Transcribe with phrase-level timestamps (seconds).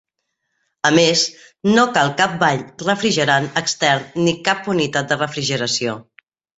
[0.89, 1.25] A més,
[1.75, 6.01] no cal cap bany refrigerant extern ni cap unitat de refrigeració.